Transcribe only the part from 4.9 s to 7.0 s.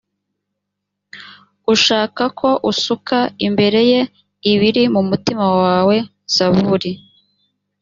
mu mutima wawe zaburi